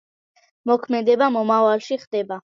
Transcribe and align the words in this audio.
მოქმედება 0.69 1.27
მომავალში 1.35 1.99
ხდება. 2.07 2.39